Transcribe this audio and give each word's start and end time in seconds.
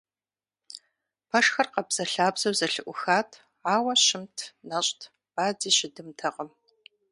Пэшхэр 1.29 1.67
къабзэлъабзэу 1.73 2.57
зэлъыӀухат, 2.59 3.29
ауэ 3.73 3.93
щымт, 4.05 4.37
нэщӀт, 4.69 5.01
бадзи 5.33 5.71
щыдымтэкъым. 5.77 6.49